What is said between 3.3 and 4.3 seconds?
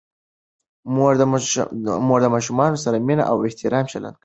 او احترام چلند کوي.